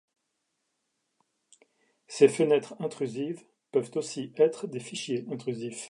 Ces 2.07 2.27
fenêtres 2.27 2.73
intrusives 2.79 3.43
peuvent 3.71 3.91
aussi 3.93 4.33
être 4.37 4.65
des 4.65 4.79
fichiers 4.79 5.27
intrusifs. 5.29 5.79